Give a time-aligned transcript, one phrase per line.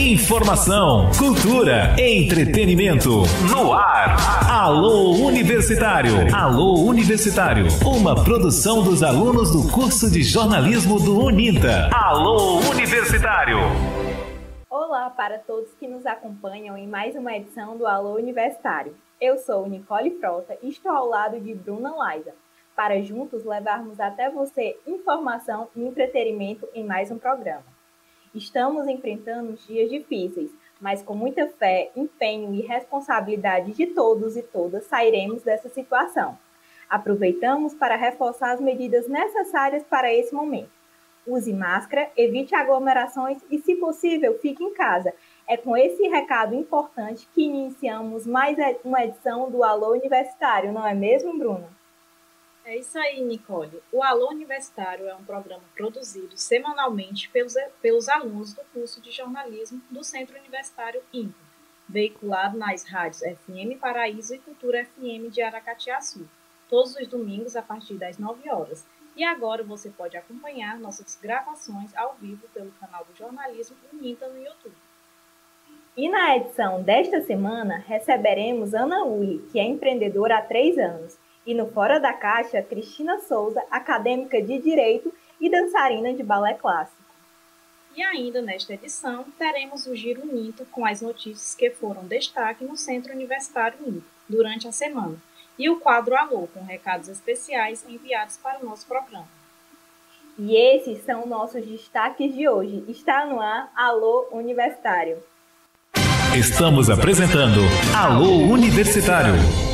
[0.00, 3.22] Informação, cultura, entretenimento.
[3.50, 4.48] No ar.
[4.48, 6.32] Alô Universitário.
[6.32, 7.66] Alô Universitário.
[7.84, 11.90] Uma produção dos alunos do curso de jornalismo do Uninta.
[11.92, 13.58] Alô Universitário.
[14.70, 18.94] Olá para todos que nos acompanham em mais uma edição do Alô Universitário.
[19.20, 22.32] Eu sou Nicole Frota e estou ao lado de Bruna Laiza,
[22.76, 27.77] para juntos levarmos até você informação e entretenimento em mais um programa.
[28.34, 30.50] Estamos enfrentando dias difíceis,
[30.80, 36.38] mas com muita fé, empenho e responsabilidade de todos e todas sairemos dessa situação.
[36.90, 40.70] Aproveitamos para reforçar as medidas necessárias para esse momento.
[41.26, 45.12] Use máscara, evite aglomerações e, se possível, fique em casa.
[45.46, 50.94] É com esse recado importante que iniciamos mais uma edição do Alô Universitário, não é
[50.94, 51.77] mesmo, Bruno?
[52.68, 53.82] É isso aí, Nicole.
[53.90, 59.80] O Alô Universitário é um programa produzido semanalmente pelos, pelos alunos do curso de jornalismo
[59.90, 61.32] do Centro Universitário INCO,
[61.88, 66.28] veiculado nas rádios FM Paraíso e Cultura FM de Aracatiaçu,
[66.68, 68.84] todos os domingos a partir das 9 horas.
[69.16, 74.44] E agora você pode acompanhar nossas gravações ao vivo pelo canal do Jornalismo Uninta no
[74.44, 74.76] YouTube.
[75.96, 81.16] E na edição desta semana receberemos Ana Uli, que é empreendedora há três anos
[81.48, 85.10] e no Fora da Caixa, Cristina Souza, acadêmica de Direito
[85.40, 86.98] e dançarina de balé clássico.
[87.96, 92.76] E ainda nesta edição, teremos o Giro Ninto com as notícias que foram destaque no
[92.76, 95.16] Centro Universitário Ninto durante a semana,
[95.58, 99.26] e o quadro Alô, com recados especiais enviados para o nosso programa.
[100.38, 102.84] E esses são nossos destaques de hoje.
[102.88, 105.16] Está no ar Alô Universitário.
[106.36, 107.60] Estamos apresentando
[107.96, 109.67] Alô Universitário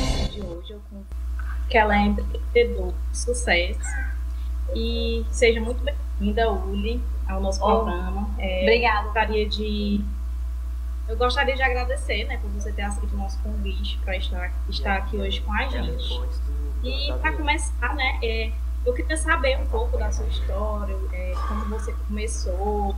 [1.74, 3.80] que ela é empreendedora de sucesso.
[4.76, 8.30] E seja muito bem-vinda, Uli, ao nosso oh, programa.
[8.38, 9.02] É, Obrigada.
[9.06, 10.00] Gostaria de,
[11.08, 14.98] eu gostaria de agradecer né, por você ter aceito o nosso convite para estar, estar
[14.98, 16.22] aqui hoje com a gente.
[16.84, 18.52] E para começar, né, é,
[18.86, 22.94] eu queria saber um pouco da sua história, é, como você começou,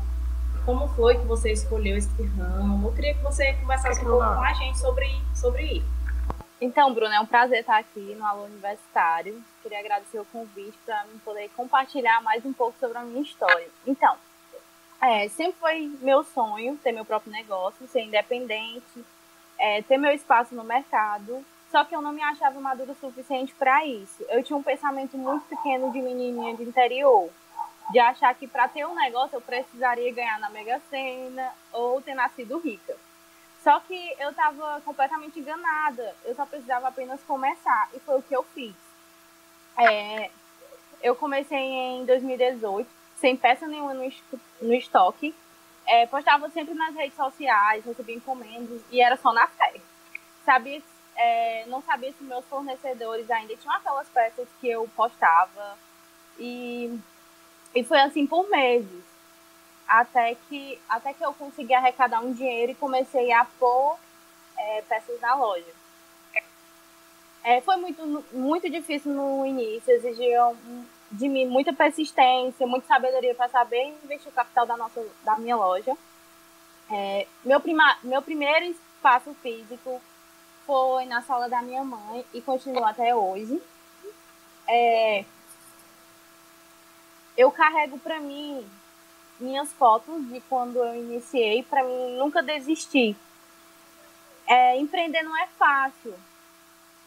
[0.67, 2.89] como foi que você escolheu esse ramo.
[2.89, 5.97] Eu queria que você conversasse um pouco com a gente sobre, sobre isso.
[6.59, 9.43] Então, Bruno, é um prazer estar aqui no Alô Universitário.
[9.63, 13.69] Queria agradecer o convite para poder compartilhar mais um pouco sobre a minha história.
[13.87, 14.17] Então,
[15.03, 19.05] é, sempre foi meu sonho ter meu próprio negócio, ser independente,
[19.59, 21.45] é, ter meu espaço no mercado.
[21.71, 24.25] Só que eu não me achava madura o suficiente para isso.
[24.31, 27.29] Eu tinha um pensamento muito pequeno de menininha de interior,
[27.91, 32.15] de achar que para ter um negócio eu precisaria ganhar na Mega Sena ou ter
[32.15, 32.97] nascido rica.
[33.67, 36.15] Só que eu estava completamente enganada.
[36.25, 37.91] Eu só precisava apenas começar.
[37.93, 38.77] E foi o que eu fiz.
[39.77, 40.31] É,
[41.03, 44.09] eu comecei em 2018, sem peça nenhuma no,
[44.63, 45.35] no estoque.
[45.85, 49.81] É, postava sempre nas redes sociais, recebia encomendas e era só na fé.
[50.45, 50.81] Sabia,
[51.17, 55.77] é, não sabia se meus fornecedores ainda tinham aquelas peças que eu postava.
[56.39, 57.01] E,
[57.75, 59.06] e foi assim por meses
[59.87, 63.99] até que, até que eu consegui arrecadar um dinheiro e comecei a pôr
[64.57, 65.75] é, peças na loja.
[67.45, 70.53] É, foi muito, muito difícil no início, exigia
[71.13, 75.55] de mim muita persistência, muita sabedoria para saber investir o capital da, nossa, da minha
[75.57, 75.97] loja.
[76.91, 80.01] É, meu, prima, meu primeiro espaço físico
[80.67, 83.63] foi na sala da minha mãe e continua até hoje.
[84.67, 85.25] É,
[87.37, 88.69] eu carrego para mim
[89.39, 93.17] minhas fotos de quando eu iniciei para mim nunca desistir.
[94.47, 96.15] É, empreender não é fácil.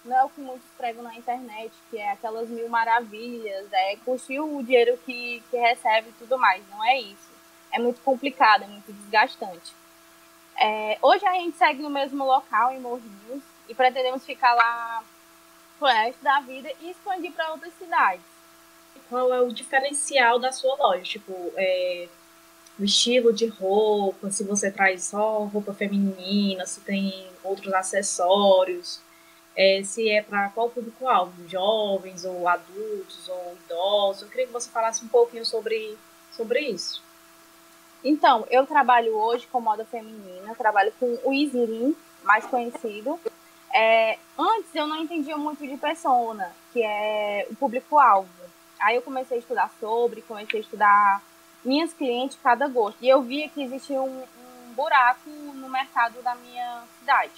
[0.04, 4.40] Não é o que muitos pregam na internet, que é aquelas mil maravilhas, é curtir
[4.40, 6.64] o dinheiro que, que recebe e tudo mais.
[6.70, 7.30] Não é isso.
[7.72, 9.74] É muito complicado, é muito desgastante.
[10.58, 15.04] É, hoje a gente segue no mesmo local, em Morrinhos, e pretendemos ficar lá
[15.78, 18.26] pro resto da vida e expandir para outras cidades.
[19.08, 21.04] Qual é o diferencial da sua loja?
[21.04, 22.08] Tipo, é,
[22.80, 29.02] o estilo de roupa, se você traz só roupa feminina, se tem outros acessórios,
[29.56, 34.22] é, se é para qual público-alvo, jovens ou adultos ou idosos.
[34.22, 35.98] Eu queria que você falasse um pouquinho sobre,
[36.32, 37.04] sobre isso.
[38.02, 41.94] Então, eu trabalho hoje com moda feminina, trabalho com o Slim,
[42.24, 43.20] mais conhecido.
[43.74, 48.30] É, antes eu não entendia muito de persona, que é o público-alvo.
[48.80, 51.22] Aí eu comecei a estudar sobre, comecei a estudar
[51.64, 52.98] minhas clientes cada gosto.
[53.02, 57.34] E eu via que existia um, um buraco no mercado da minha cidade.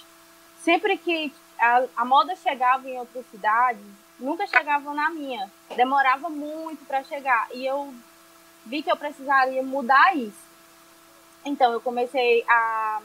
[0.60, 3.82] Sempre que a, a moda chegava em outras cidades,
[4.18, 5.50] nunca chegava na minha.
[5.76, 7.48] Demorava muito para chegar.
[7.52, 7.92] E eu
[8.64, 10.52] vi que eu precisaria mudar isso.
[11.44, 13.02] Então, eu comecei a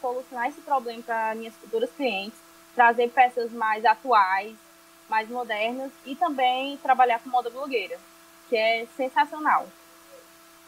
[0.00, 2.38] solucionar esse problema para minhas futuras clientes,
[2.74, 4.54] trazer peças mais atuais,
[5.08, 7.98] mais modernas e também trabalhar com moda blogueira,
[8.48, 9.66] que é sensacional.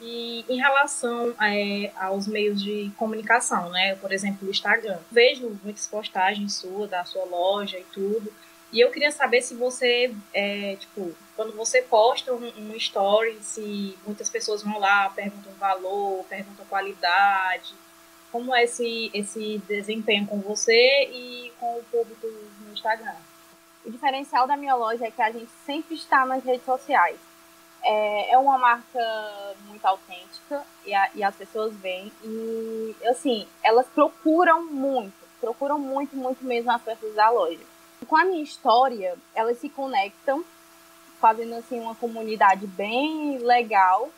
[0.01, 3.95] E em relação é, aos meios de comunicação, né?
[3.97, 4.99] Por exemplo, o Instagram.
[5.11, 8.33] Vejo muitas postagens suas, da sua loja e tudo.
[8.73, 13.97] E eu queria saber se você, é, tipo, quando você posta um, um story, se
[14.05, 17.75] muitas pessoas vão lá, perguntam valor, perguntam qualidade.
[18.31, 22.27] Como é esse, esse desempenho com você e com o público
[22.61, 23.15] no Instagram?
[23.85, 27.19] O diferencial da minha loja é que a gente sempre está nas redes sociais.
[27.89, 33.87] É, é uma marca muito autêntica e, a, e, as pessoas vêm e, assim, elas
[33.87, 37.61] procuram muito, procuram muito, muito mesmo as peças da loja.
[38.09, 40.45] Com a minha história, elas se conectam,
[41.21, 44.11] fazendo, assim, uma comunidade bem legal.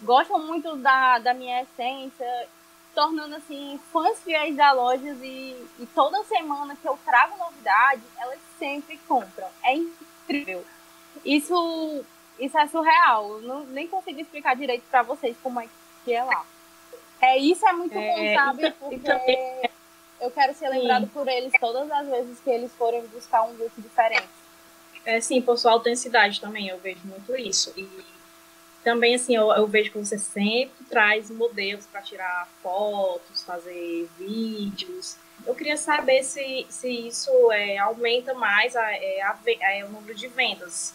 [0.00, 2.48] Gostam muito da, da minha essência,
[2.94, 8.38] tornando, assim, fãs fiéis da loja e, e toda semana que eu trago novidade, elas
[8.56, 9.48] sempre compram.
[9.64, 10.64] É incrível.
[11.24, 12.04] Isso
[12.38, 13.40] isso é surreal.
[13.40, 15.68] Não, nem consegui explicar direito para vocês como é
[16.04, 16.44] que é lá.
[17.20, 18.66] É, isso é muito é, bom, sabe?
[18.66, 19.70] Então, Porque então,
[20.20, 21.10] eu quero ser lembrado sim.
[21.12, 24.28] por eles todas as vezes que eles forem buscar um look diferente.
[25.06, 27.72] É, sim, por sua autenticidade também, eu vejo muito isso.
[27.76, 27.88] E
[28.82, 35.16] também, assim, eu, eu vejo que você sempre traz modelos para tirar fotos, fazer vídeos.
[35.46, 40.14] Eu queria saber se, se isso é, aumenta mais a, é, a, é, o número
[40.14, 40.94] de vendas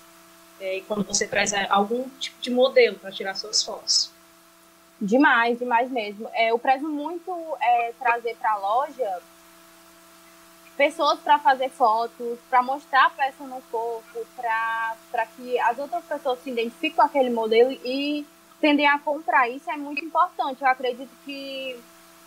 [0.59, 4.11] é, quando você traz é, algum tipo de modelo para tirar suas fotos.
[5.01, 6.29] Demais, demais mesmo.
[6.33, 9.21] É, eu prezo muito é, trazer para a loja
[10.75, 16.41] pessoas para fazer fotos, para mostrar a peça no corpo, para que as outras pessoas
[16.41, 18.25] se identifiquem com aquele modelo e
[18.61, 19.49] tendem a comprar.
[19.49, 20.61] Isso é muito importante.
[20.61, 21.77] Eu acredito que,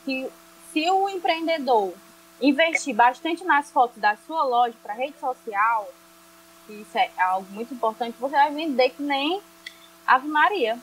[0.04, 0.30] que
[0.72, 1.94] se o empreendedor
[2.40, 5.88] investir bastante nas fotos da sua loja para rede social,
[6.66, 9.40] que isso é algo muito importante, você vai vender que nem
[10.06, 10.78] Ave Maria.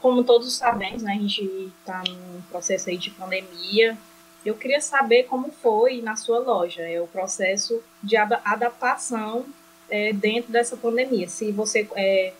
[0.00, 1.42] Como todos sabemos, né, a gente
[1.80, 3.98] está num processo aí de pandemia.
[4.44, 9.44] Eu queria saber como foi na sua loja, é o processo de adaptação
[9.90, 11.28] é, dentro dessa pandemia.
[11.28, 12.32] Se você é,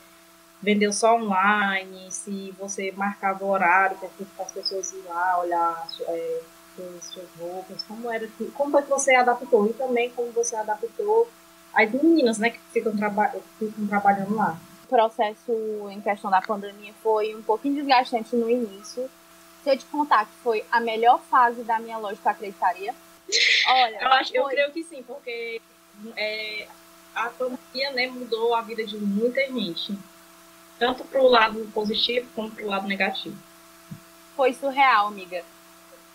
[0.62, 6.41] vendeu só online, se você marcava horário para as pessoas ir lá olhar é,
[7.02, 11.29] suas roupas, como era como foi que você adaptou e também como você adaptou
[11.75, 14.59] as meninas, né, que ficam, traba ficam trabalhando lá.
[14.85, 19.11] O processo em questão da pandemia foi um pouquinho desgastante no início.
[19.62, 22.94] Se eu te contar que foi a melhor fase da minha loja, tu acreditaria?
[23.67, 24.38] Olha, eu, acho, foi...
[24.38, 25.61] eu creio que sim, porque
[26.17, 26.67] é,
[27.15, 29.99] a pandemia né, mudou a vida de muita gente.
[30.79, 33.37] Tanto para o lado positivo como para o lado negativo.
[34.37, 35.44] Foi surreal, amiga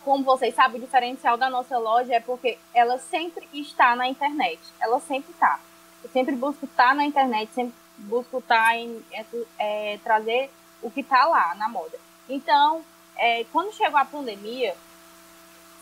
[0.04, 4.60] como vocês sabem, o diferencial da nossa loja é porque ela sempre está na internet.
[4.80, 5.60] Ela sempre está.
[6.04, 9.26] Eu sempre busco estar na internet, sempre busco estar em é,
[9.58, 10.50] é, trazer
[10.82, 11.98] o que está lá na moda.
[12.28, 12.84] Então,
[13.18, 14.76] é, quando chegou a pandemia,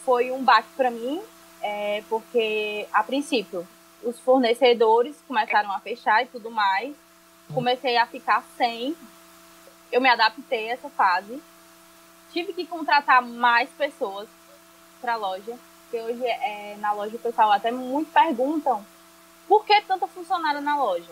[0.05, 1.21] foi um baque para mim,
[1.61, 3.67] é, porque a princípio
[4.03, 6.95] os fornecedores começaram a fechar e tudo mais.
[7.53, 8.95] Comecei a ficar sem.
[9.91, 11.41] Eu me adaptei a essa fase
[12.31, 14.27] tive que contratar mais pessoas
[14.99, 18.85] para a loja, porque hoje é, na loja o pessoal até muito perguntam
[19.47, 21.11] por que tanta funcionária na loja.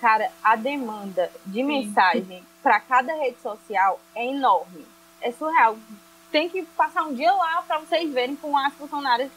[0.00, 4.86] Cara, a demanda de mensagem para cada rede social é enorme.
[5.20, 5.76] É surreal.
[6.30, 9.30] Tem que passar um dia lá para vocês verem com as funcionárias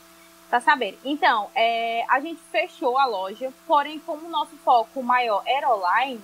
[0.50, 0.98] para saber.
[1.04, 6.22] Então, é, a gente fechou a loja, porém, como o nosso foco maior era online,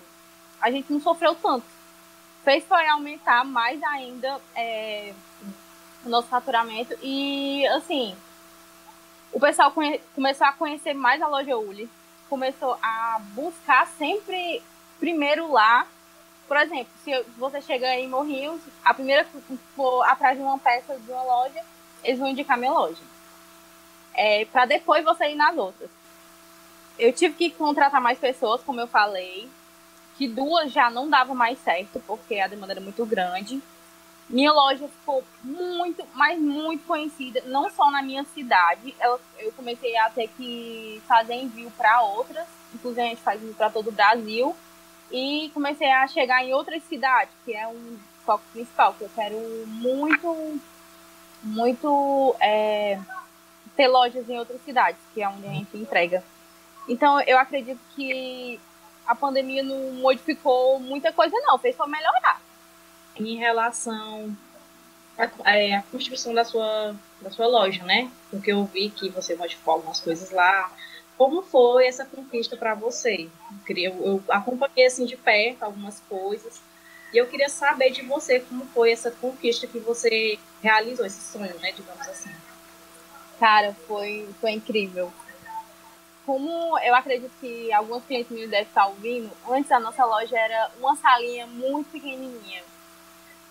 [0.62, 1.79] a gente não sofreu tanto
[2.50, 5.14] fez foi aumentar mais ainda é,
[6.04, 6.98] o nosso faturamento.
[7.00, 8.16] E, assim,
[9.32, 9.72] o pessoal
[10.16, 11.88] começou a conhecer mais a loja Uli,
[12.28, 14.64] começou a buscar sempre
[15.00, 15.86] primeiro lá.
[16.48, 20.98] Por exemplo, se você chega em Morrinhos, a primeira que for atrás de uma peça
[20.98, 21.62] de uma loja,
[22.04, 23.04] eles vão indicar minha loja.
[24.16, 25.92] É, para depois você ir nas outras.
[26.98, 29.48] Eu tive que contratar mais pessoas, como eu falei
[30.20, 33.62] que duas já não dava mais certo, porque a demanda era muito grande.
[34.28, 38.94] Minha loja ficou muito, mas muito conhecida, não só na minha cidade.
[39.00, 42.46] Eu, eu comecei a ter que fazer envio para outras,
[42.76, 44.54] inclusive a gente faz envio para todo o Brasil.
[45.10, 49.38] E comecei a chegar em outras cidades, que é um foco principal, que eu quero
[49.68, 50.60] muito,
[51.42, 53.00] muito é,
[53.74, 56.22] ter lojas em outras cidades, que é onde a gente entrega.
[56.90, 58.60] Então, eu acredito que
[59.10, 61.58] a pandemia não modificou muita coisa, não.
[61.58, 62.40] Fez só melhorar.
[63.16, 64.38] Em relação
[65.18, 68.12] a, é, a construção da sua, da sua loja, né?
[68.30, 70.72] Porque eu vi que você modificou algumas coisas lá.
[71.18, 73.28] Como foi essa conquista para você?
[73.68, 76.62] Eu, eu acompanhei assim de perto algumas coisas.
[77.12, 81.60] E eu queria saber de você como foi essa conquista que você realizou, esse sonho,
[81.60, 82.30] né, digamos assim.
[83.40, 85.12] Cara, foi, foi incrível.
[86.30, 90.70] Como eu acredito que alguns clientes meus devem estar ouvindo, antes a nossa loja era
[90.78, 92.62] uma salinha muito pequenininha.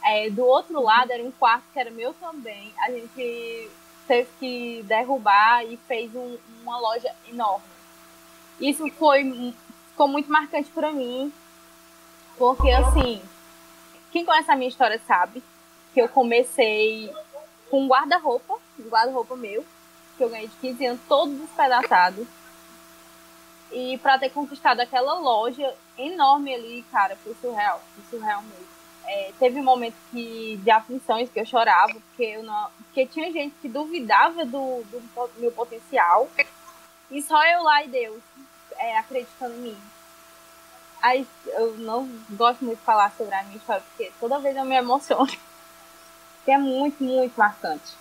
[0.05, 2.73] É, do outro lado era um quarto que era meu também.
[2.79, 3.69] A gente
[4.07, 7.67] teve que derrubar e fez um, uma loja enorme.
[8.61, 9.53] Isso foi
[9.91, 11.33] ficou muito marcante para mim,
[12.37, 13.21] porque assim,
[14.13, 15.43] quem conhece a minha história sabe
[15.93, 17.13] que eu comecei
[17.69, 19.67] com um guarda-roupa, guarda-roupa meu,
[20.17, 22.25] que eu ganhei de 15 anos, todo despedaçado.
[23.71, 28.67] E para ter conquistado aquela loja enorme ali, cara, foi surreal, foi surreal mesmo.
[29.07, 33.33] É, teve um momento que, de aflições que eu chorava, porque, eu não, porque tinha
[33.33, 35.03] gente que duvidava do, do
[35.37, 36.29] meu potencial.
[37.11, 38.23] E só eu lá e Deus
[38.77, 39.79] é, acreditando em mim.
[41.01, 44.65] Aí eu não gosto muito de falar sobre a minha história, porque toda vez eu
[44.65, 45.31] me emociono.
[46.45, 47.93] Que é muito, muito marcante.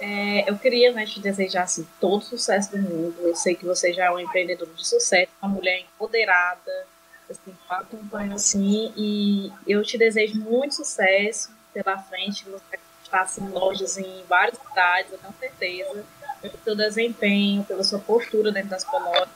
[0.00, 3.16] É, eu queria né, te desejar assim, todo sucesso do mundo.
[3.20, 6.86] Eu sei que você já é um empreendedor de sucesso, uma mulher empoderada,
[7.28, 12.78] assim, acompanho assim, e eu te desejo muito sucesso pela frente, você
[13.10, 16.04] faça em lojas em várias cidades, eu tenho certeza,
[16.40, 19.28] pelo seu desempenho, pela sua postura dentro das lojas.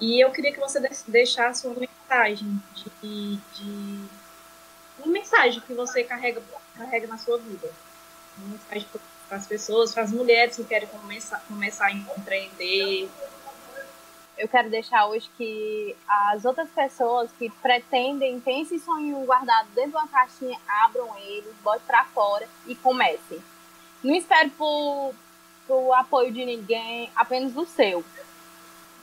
[0.00, 4.08] E eu queria que você deixasse uma mensagem de, de
[4.98, 6.40] uma mensagem que você carrega,
[6.76, 7.68] carrega na sua vida.
[8.36, 8.86] Uma mensagem
[9.28, 13.08] para as pessoas, para as mulheres que querem começar, começar a empreender.
[14.36, 19.90] Eu quero deixar hoje que as outras pessoas que pretendem, têm esse sonho guardado dentro
[19.90, 23.42] de uma caixinha, abram ele, bote para fora e comecem.
[24.02, 25.12] Não espere por,
[25.66, 28.04] por apoio de ninguém, apenas do seu.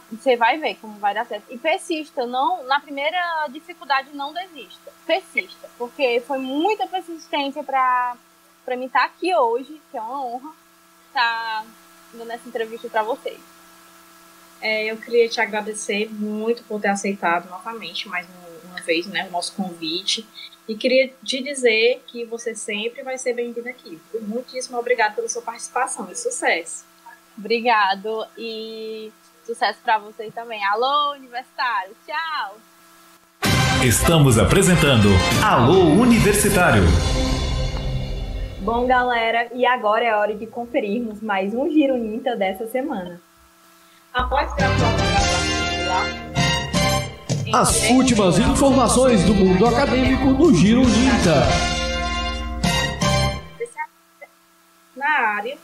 [0.09, 1.45] Você vai ver como vai dar certo.
[1.49, 4.93] E persista, não, na primeira dificuldade não desista.
[5.05, 8.15] Persista, porque foi muita persistência para
[8.65, 10.51] para mim estar tá aqui hoje, que é uma honra
[11.07, 11.65] estar tá
[12.13, 13.39] dando essa entrevista para vocês.
[14.61, 18.27] É, eu queria te agradecer muito por ter aceitado novamente, mais
[18.63, 20.27] uma vez, né, o nosso convite.
[20.67, 24.01] E queria te dizer que você sempre vai ser bem-vinda aqui.
[24.21, 26.83] Muitíssimo obrigada pela sua participação e sucesso.
[27.37, 29.11] Obrigado e
[29.45, 30.63] sucesso para vocês também.
[30.65, 31.95] Alô, universitário.
[32.05, 32.57] Tchau.
[33.83, 35.09] Estamos apresentando
[35.43, 36.83] Alô Universitário.
[38.65, 43.21] Bom, galera, e agora é hora de conferirmos mais um Giro Ninta dessa semana.
[44.11, 44.49] Após
[47.53, 51.45] As últimas informações do mundo acadêmico no Giro Ninta.
[54.95, 55.59] Na área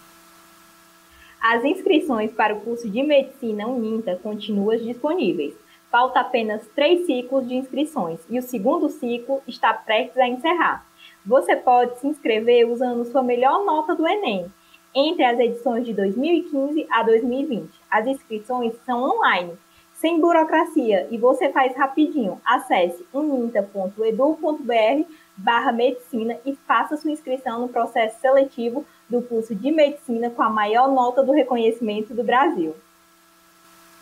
[1.49, 5.55] As inscrições para o curso de Medicina Uninta continuam disponíveis.
[5.89, 10.85] Falta apenas três ciclos de inscrições e o segundo ciclo está prestes a encerrar.
[11.25, 14.53] Você pode se inscrever usando sua melhor nota do Enem
[14.93, 17.71] entre as edições de 2015 a 2020.
[17.89, 19.53] As inscrições são online,
[19.95, 22.41] sem burocracia e você faz rapidinho.
[22.45, 25.05] Acesse uninta.edu.br
[25.37, 30.51] barra medicina e faça sua inscrição no processo seletivo do curso de medicina com a
[30.51, 32.75] maior nota do reconhecimento do Brasil.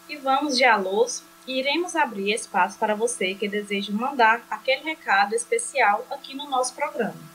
[0.08, 5.34] E vamos de alôs e iremos abrir espaço para você que deseja mandar aquele recado
[5.34, 7.34] especial aqui no nosso programa.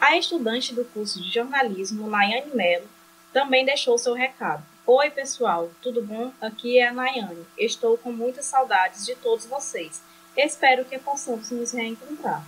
[0.00, 2.88] A estudante do curso de jornalismo, Nayane Mello,
[3.32, 4.64] também deixou seu recado.
[4.86, 6.32] Oi, pessoal, tudo bom?
[6.40, 7.46] Aqui é a Nayane.
[7.56, 10.02] Estou com muitas saudades de todos vocês.
[10.36, 12.44] Espero que possamos nos reencontrar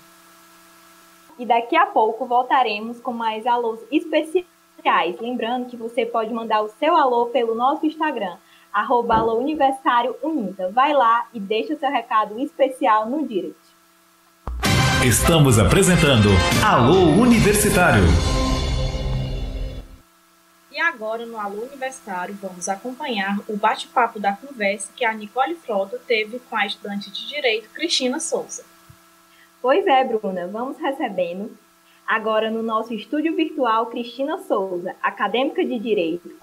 [1.38, 5.20] e daqui a pouco voltaremos com mais alôs especiais.
[5.20, 8.36] Lembrando que você pode mandar o seu alô pelo nosso Instagram,
[8.72, 9.42] arroba alô.
[10.72, 13.56] Vai lá e deixa o seu recado especial no direct.
[15.04, 16.28] Estamos apresentando
[16.64, 18.04] Alô Universitário.
[20.73, 26.00] E agora, no Alô Universitário, vamos acompanhar o bate-papo da conversa que a Nicole Frota
[26.07, 28.64] teve com a estudante de Direito, Cristina Souza.
[29.61, 31.55] Pois é, Bruna, vamos recebendo
[32.07, 36.35] agora no nosso estúdio virtual Cristina Souza, acadêmica de Direito.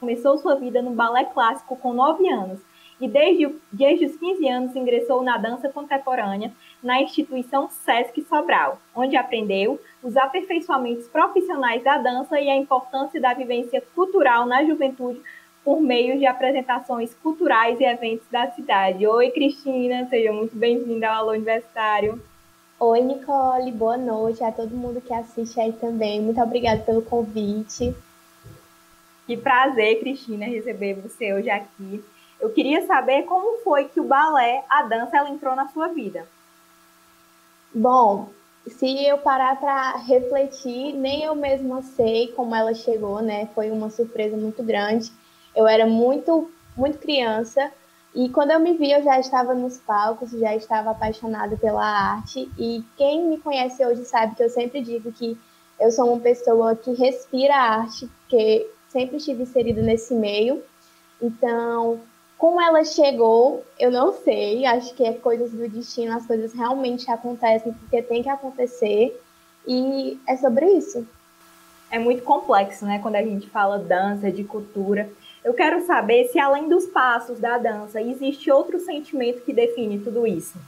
[0.00, 2.58] Começou sua vida no balé clássico com 9 anos
[3.00, 6.52] e desde, desde os 15 anos ingressou na dança contemporânea
[6.82, 13.34] na instituição Sesc Sobral, onde aprendeu os aperfeiçoamentos profissionais da dança e a importância da
[13.34, 15.20] vivência cultural na juventude
[15.64, 19.06] por meio de apresentações culturais e eventos da cidade.
[19.06, 22.20] Oi, Cristina, seja muito bem-vinda ao Alô Universitário.
[22.80, 26.20] Oi, Nicole, boa noite a todo mundo que assiste aí também.
[26.20, 27.94] Muito obrigada pelo convite.
[29.26, 32.02] Que prazer, Cristina, receber você hoje aqui.
[32.40, 36.26] Eu queria saber como foi que o balé, a dança, ela entrou na sua vida.
[37.74, 38.30] Bom,
[38.66, 43.48] se eu parar para refletir, nem eu mesma sei como ela chegou, né?
[43.54, 45.12] Foi uma surpresa muito grande.
[45.54, 47.72] Eu era muito, muito criança
[48.14, 52.50] e quando eu me vi, eu já estava nos palcos, já estava apaixonada pela arte.
[52.58, 55.38] E quem me conhece hoje sabe que eu sempre digo que
[55.78, 60.62] eu sou uma pessoa que respira arte, porque sempre estive inserida nesse meio.
[61.20, 62.00] Então,
[62.38, 64.64] como ela chegou, eu não sei.
[64.64, 69.20] Acho que é coisas do destino, as coisas realmente acontecem porque tem que acontecer.
[69.66, 71.06] E é sobre isso.
[71.90, 73.00] É muito complexo, né?
[73.00, 75.10] Quando a gente fala dança, de cultura.
[75.42, 80.26] Eu quero saber se, além dos passos da dança, existe outro sentimento que define tudo
[80.26, 80.58] isso.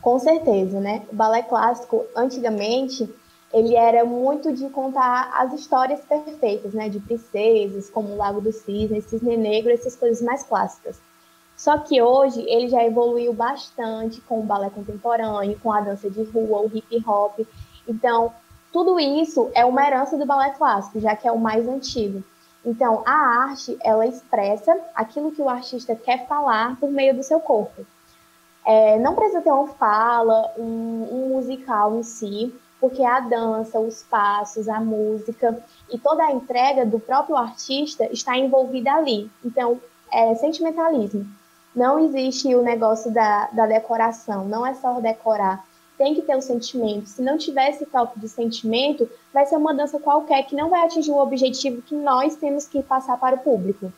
[0.00, 1.02] Com certeza, né?
[1.10, 3.08] O balé clássico, antigamente,
[3.52, 8.52] ele era muito de contar as histórias perfeitas, né, de princesas, como o Lago do
[8.52, 10.98] Cisne, Cisne Negro, essas coisas mais clássicas.
[11.56, 16.22] Só que hoje ele já evoluiu bastante com o balé contemporâneo, com a dança de
[16.24, 17.40] rua, o hip hop.
[17.86, 18.32] Então,
[18.72, 22.24] tudo isso é uma herança do balé clássico, já que é o mais antigo.
[22.64, 27.38] Então, a arte, ela expressa aquilo que o artista quer falar por meio do seu
[27.38, 27.84] corpo.
[28.64, 34.02] É, não precisa ter uma fala, um, um musical em si, porque a dança, os
[34.02, 35.56] passos, a música
[35.88, 39.30] e toda a entrega do próprio artista está envolvida ali.
[39.44, 41.24] Então, é sentimentalismo.
[41.76, 45.64] Não existe o negócio da, da decoração, não é só decorar.
[45.96, 47.08] Tem que ter o um sentimento.
[47.08, 50.84] Se não tiver esse toque de sentimento, vai ser uma dança qualquer que não vai
[50.84, 53.92] atingir o objetivo que nós temos que passar para o público.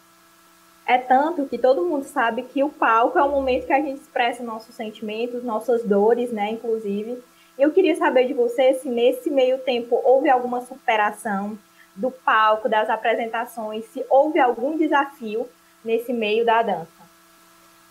[0.86, 4.02] É tanto que todo mundo sabe que o palco é o momento que a gente
[4.02, 7.24] expressa nossos sentimentos, nossas dores, né, inclusive.
[7.58, 11.56] Eu queria saber de você se nesse meio tempo houve alguma superação
[11.94, 15.48] do palco, das apresentações, se houve algum desafio
[15.84, 16.88] nesse meio da dança.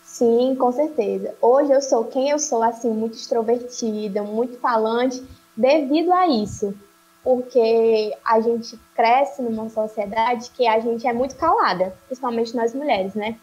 [0.03, 1.33] Sim, com certeza.
[1.41, 5.23] Hoje eu sou quem eu sou, assim, muito extrovertida, muito falante,
[5.55, 6.73] devido a isso.
[7.23, 13.15] Porque a gente cresce numa sociedade que a gente é muito calada, principalmente nós mulheres,
[13.15, 13.39] né?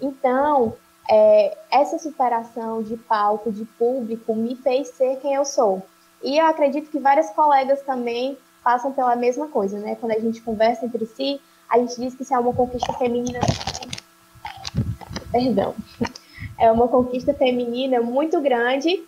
[0.00, 0.74] Então,
[1.10, 5.82] é, essa superação de palco, de público, me fez ser quem eu sou.
[6.22, 9.96] E eu acredito que várias colegas também passam pela mesma coisa, né?
[9.96, 13.40] Quando a gente conversa entre si, a gente diz que isso é uma conquista feminina.
[15.32, 15.74] Perdão.
[16.58, 19.04] É uma conquista feminina muito grande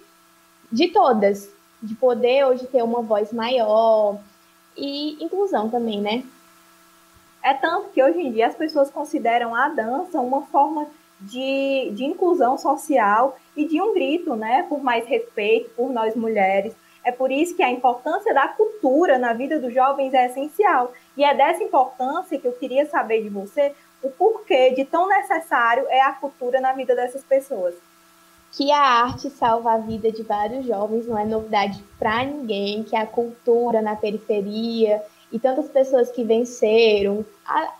[0.70, 1.50] de todas,
[1.82, 4.18] de poder hoje ter uma voz maior
[4.76, 6.22] e inclusão também, né?
[7.42, 10.86] É tanto que hoje em dia as pessoas consideram a dança uma forma
[11.20, 16.74] de, de inclusão social e de um grito, né, por mais respeito por nós mulheres.
[17.04, 20.92] É por isso que a importância da cultura na vida dos jovens é essencial.
[21.16, 25.86] E é dessa importância que eu queria saber de você o porquê de tão necessário
[25.88, 27.74] é a cultura na vida dessas pessoas.
[28.52, 32.96] Que a arte salva a vida de vários jovens não é novidade para ninguém, que
[32.96, 35.02] a cultura na periferia
[35.32, 37.24] e tantas pessoas que venceram,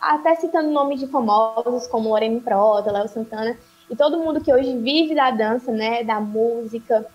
[0.01, 3.57] até citando nomes de famosos como Lorena Prota, Léo Santana,
[3.89, 7.05] e todo mundo que hoje vive da dança, né, da música,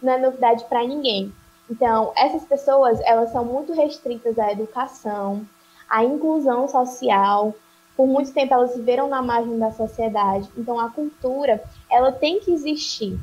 [0.00, 1.32] não é novidade para ninguém.
[1.70, 5.46] Então, essas pessoas, elas são muito restritas à educação,
[5.88, 7.54] à inclusão social.
[7.96, 10.50] Por muito tempo elas viveram na margem da sociedade.
[10.56, 13.18] Então, a cultura, ela tem que existir.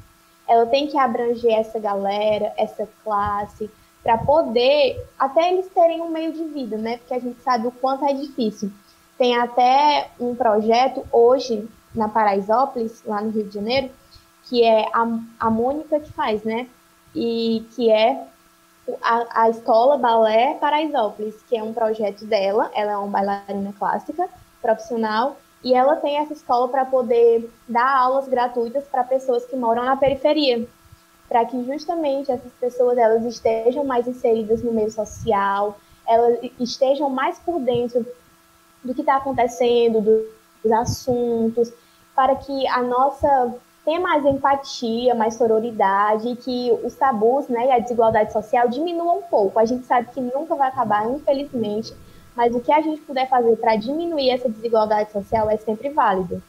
[0.48, 3.70] Ela tem que abranger essa galera, essa classe,
[4.04, 6.98] para poder até eles terem um meio de vida, né?
[6.98, 8.72] Porque a gente sabe o quanto é difícil.
[9.18, 13.90] Tem até um projeto hoje na Paraisópolis, lá no Rio de Janeiro,
[14.44, 15.08] que é a,
[15.40, 16.68] a Mônica que faz, né?
[17.14, 18.26] E que é
[19.02, 22.72] a, a Escola Balé Paraisópolis, que é um projeto dela.
[22.74, 24.30] Ela é uma bailarina clássica,
[24.62, 29.84] profissional, e ela tem essa escola para poder dar aulas gratuitas para pessoas que moram
[29.84, 30.66] na periferia
[31.30, 37.38] para que justamente essas pessoas elas estejam mais inseridas no meio social, elas estejam mais
[37.38, 38.04] por dentro
[38.84, 40.28] do que está acontecendo, do,
[40.64, 41.72] dos assuntos,
[42.16, 43.54] para que a nossa
[43.86, 49.20] tenha mais empatia, mais sororidade, e que os tabus né, e a desigualdade social diminuam
[49.20, 49.60] um pouco.
[49.60, 51.94] A gente sabe que nunca vai acabar, infelizmente,
[52.36, 56.42] mas o que a gente puder fazer para diminuir essa desigualdade social é sempre válido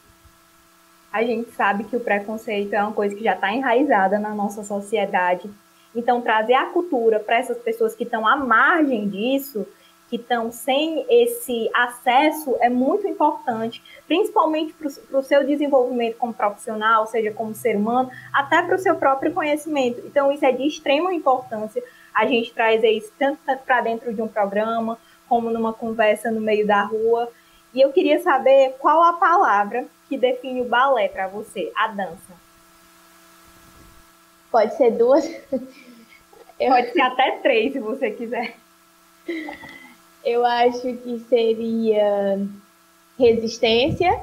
[1.13, 4.63] a gente sabe que o preconceito é uma coisa que já está enraizada na nossa
[4.63, 5.51] sociedade.
[5.95, 9.67] Então, trazer a cultura para essas pessoas que estão à margem disso,
[10.09, 17.07] que estão sem esse acesso é muito importante, principalmente para o seu desenvolvimento como profissional,
[17.07, 20.03] seja como ser humano, até para o seu próprio conhecimento.
[20.05, 21.83] Então, isso é de extrema importância.
[22.15, 26.67] A gente traz isso tanto para dentro de um programa, como numa conversa no meio
[26.67, 27.29] da rua.
[27.73, 32.35] E eu queria saber qual a palavra que define o balé para você, a dança.
[34.51, 35.25] Pode ser duas.
[36.59, 38.57] Pode ser até três, se você quiser.
[40.25, 42.45] Eu acho que seria
[43.17, 44.21] resistência,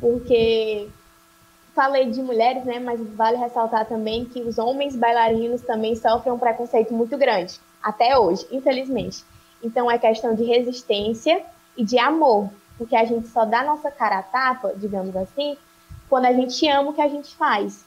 [0.00, 0.88] porque
[1.74, 2.80] falei de mulheres, né?
[2.80, 8.18] Mas vale ressaltar também que os homens bailarinos também sofrem um preconceito muito grande, até
[8.18, 9.22] hoje, infelizmente.
[9.62, 11.44] Então é questão de resistência
[11.76, 15.58] e de amor, porque a gente só dá nossa cara a tapa, digamos assim,
[16.08, 17.84] quando a gente ama o que a gente faz.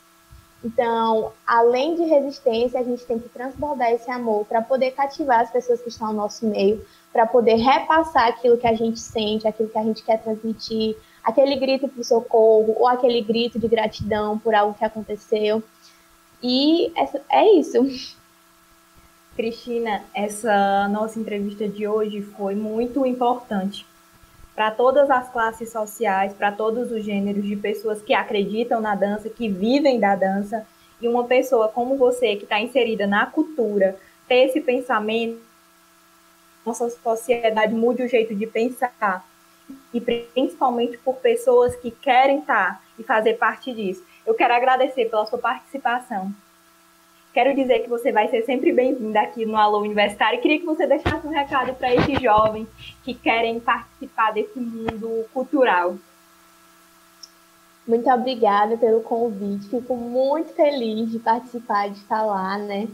[0.64, 5.50] Então, além de resistência, a gente tem que transbordar esse amor para poder cativar as
[5.50, 9.70] pessoas que estão ao nosso meio, para poder repassar aquilo que a gente sente, aquilo
[9.70, 14.54] que a gente quer transmitir, aquele grito por socorro ou aquele grito de gratidão por
[14.54, 15.64] algo que aconteceu.
[16.44, 16.94] E
[17.30, 17.78] é isso.
[19.36, 23.86] Cristina, essa nossa entrevista de hoje foi muito importante
[24.62, 29.28] para todas as classes sociais, para todos os gêneros de pessoas que acreditam na dança,
[29.28, 30.68] que vivem da dança,
[31.02, 33.98] e uma pessoa como você, que está inserida na cultura,
[34.28, 35.42] ter esse pensamento,
[36.64, 39.26] nossa sociedade mude o jeito de pensar,
[39.92, 44.06] e principalmente por pessoas que querem estar tá e fazer parte disso.
[44.28, 46.32] Eu quero agradecer pela sua participação.
[47.34, 50.38] Quero dizer que você vai ser sempre bem-vinda aqui no Alô Universitário.
[50.38, 52.68] E queria que você deixasse um recado para esses jovens
[53.06, 55.96] que querem participar desse mundo cultural.
[57.88, 59.70] Muito obrigada pelo convite.
[59.70, 62.90] Fico muito feliz de participar, de falar, né?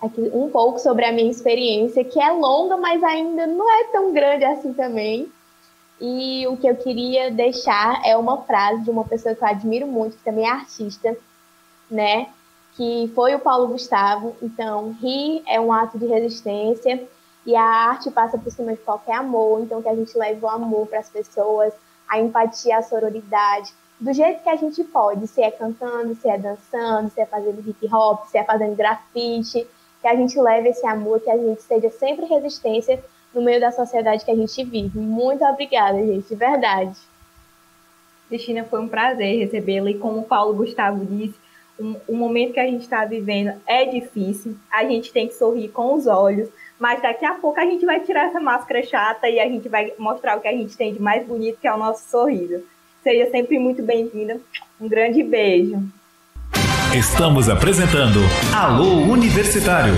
[0.00, 4.10] Aqui um pouco sobre a minha experiência, que é longa, mas ainda não é tão
[4.10, 5.30] grande assim também.
[6.00, 9.86] E o que eu queria deixar é uma frase de uma pessoa que eu admiro
[9.86, 11.14] muito, que também é artista,
[11.90, 12.28] né?
[12.76, 14.36] Que foi o Paulo Gustavo.
[14.42, 17.06] Então, rir é um ato de resistência
[17.44, 19.60] e a arte passa por cima de qualquer amor.
[19.60, 21.72] Então, que a gente leve o amor para as pessoas,
[22.08, 26.36] a empatia, a sororidade, do jeito que a gente pode, se é cantando, se é
[26.36, 29.66] dançando, se é fazendo hip hop, se é fazendo grafite,
[30.00, 33.70] que a gente leve esse amor, que a gente seja sempre resistência no meio da
[33.70, 34.98] sociedade que a gente vive.
[34.98, 36.98] Muito obrigada, gente, de verdade.
[38.28, 41.38] Cristina, foi um prazer recebê-la e como o Paulo Gustavo disse,
[41.82, 45.68] um, o momento que a gente está vivendo é difícil, a gente tem que sorrir
[45.68, 49.40] com os olhos, mas daqui a pouco a gente vai tirar essa máscara chata e
[49.40, 51.78] a gente vai mostrar o que a gente tem de mais bonito, que é o
[51.78, 52.62] nosso sorriso.
[53.02, 54.40] Seja sempre muito bem-vinda.
[54.80, 55.82] Um grande beijo.
[56.96, 58.20] Estamos apresentando
[58.54, 59.94] Alô Universitário.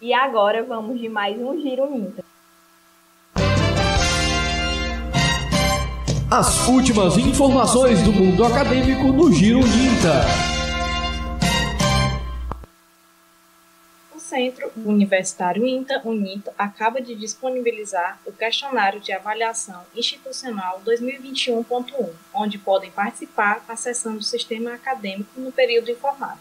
[0.00, 2.24] E agora vamos de mais um Giro Ninta.
[6.34, 10.22] As últimas informações do mundo acadêmico no Giro Ninta.
[14.14, 22.56] O Centro Universitário INTA, UNITA, acaba de disponibilizar o questionário de avaliação institucional 2021.1, onde
[22.56, 26.40] podem participar acessando o sistema acadêmico no período informado,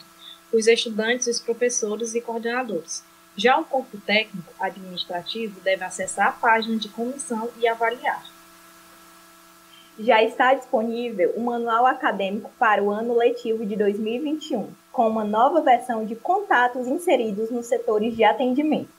[0.53, 3.03] os estudantes, os professores e coordenadores.
[3.35, 8.30] Já o corpo técnico administrativo deve acessar a página de comissão e avaliar
[9.99, 15.61] já está disponível o Manual Acadêmico para o ano letivo de 2021, com uma nova
[15.61, 18.89] versão de contatos inseridos nos setores de atendimento,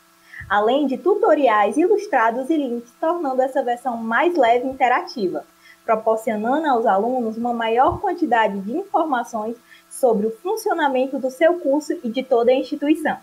[0.49, 5.45] além de tutoriais ilustrados e links, tornando essa versão mais leve e interativa,
[5.85, 9.57] proporcionando aos alunos uma maior quantidade de informações
[9.91, 13.17] sobre o funcionamento do seu curso e de toda a instituição.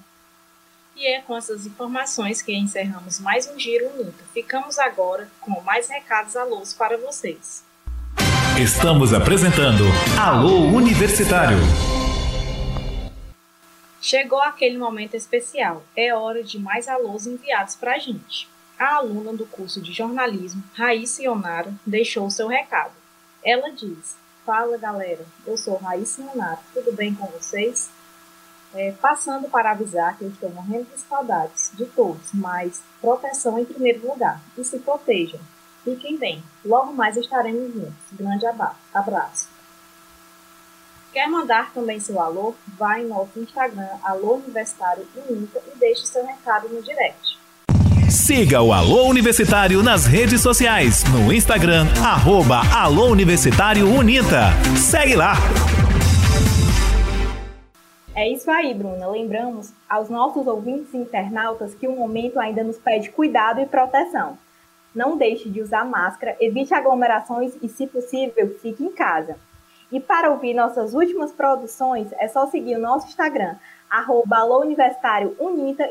[0.99, 4.21] E é com essas informações que encerramos mais um Giro Unita.
[4.33, 7.63] Ficamos agora com mais recados alôs para vocês.
[8.61, 9.85] Estamos apresentando
[10.21, 11.57] Alô Universitário.
[14.01, 15.85] Chegou aquele momento especial.
[15.95, 18.49] É hora de mais alôs enviados para a gente.
[18.77, 22.91] A aluna do curso de jornalismo, Raíssa Ionara, deixou seu recado.
[23.41, 27.89] Ela diz: Fala galera, eu sou Raíssa Ionara, tudo bem com vocês?
[28.73, 33.65] É, passando para avisar que eu estou morrendo de saudades de todos, mas proteção em
[33.65, 34.41] primeiro lugar.
[34.57, 35.39] E se protejam.
[35.83, 36.43] Fiquem bem.
[36.63, 37.93] Logo mais estaremos juntos.
[38.11, 38.45] Grande
[38.93, 39.49] abraço.
[41.11, 42.53] Quer mandar também seu alô?
[42.77, 47.39] Vá em nosso Instagram, Alô Universitário Uninta, e deixe seu recado no direct.
[48.09, 54.51] Siga o Alô Universitário nas redes sociais, no Instagram, arroba Alô Universitário Unita.
[54.77, 55.33] Segue lá!
[58.19, 59.07] É isso aí, Bruna.
[59.07, 64.37] Lembramos aos nossos ouvintes internautas que o momento ainda nos pede cuidado e proteção.
[64.93, 69.37] Não deixe de usar máscara, evite aglomerações e, se possível, fique em casa.
[69.89, 73.55] E para ouvir nossas últimas produções, é só seguir o nosso Instagram,
[73.89, 74.45] arroba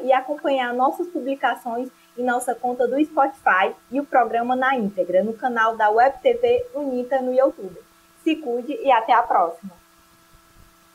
[0.02, 5.32] e acompanhar nossas publicações em nossa conta do Spotify e o programa na íntegra no
[5.32, 7.80] canal da Web TV Unita no YouTube.
[8.22, 9.87] Se cuide e até a próxima.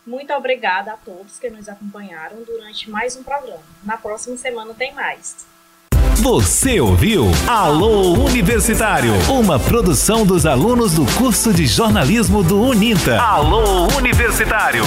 [0.06, 3.64] Muito obrigada a todos que nos acompanharam durante mais um programa.
[3.84, 5.46] Na próxima semana tem mais.
[6.18, 13.20] Você ouviu Alô Universitário, uma produção dos alunos do curso de jornalismo do Uninta.
[13.22, 14.84] Alô Universitário.